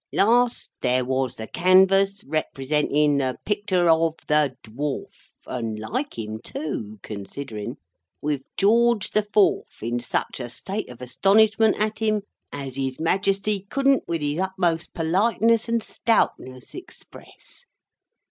[0.11, 6.97] Last, there was the canvass, representin the picter of the Dwarf, and like him too
[7.03, 7.75] (considerin),
[8.19, 13.67] with George the Fourth in such a state of astonishment at him as His Majesty
[13.69, 17.65] couldn't with his utmost politeness and stoutness express.